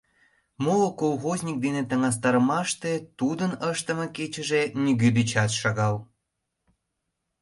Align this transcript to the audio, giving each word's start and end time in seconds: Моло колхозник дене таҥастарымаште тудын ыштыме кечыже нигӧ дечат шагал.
Моло 0.63 0.87
колхозник 1.01 1.57
дене 1.65 1.81
таҥастарымаште 1.89 2.91
тудын 3.19 3.51
ыштыме 3.71 4.07
кечыже 4.15 4.61
нигӧ 4.83 5.09
дечат 5.17 5.51
шагал. 5.59 5.95